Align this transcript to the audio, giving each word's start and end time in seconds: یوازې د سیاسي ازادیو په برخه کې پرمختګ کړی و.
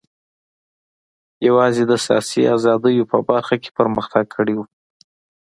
یوازې 1.47 1.83
د 1.87 1.93
سیاسي 2.05 2.41
ازادیو 2.55 3.09
په 3.11 3.17
برخه 3.29 3.55
کې 3.61 3.69
پرمختګ 3.79 4.25
کړی 4.35 4.53
و. 4.57 4.61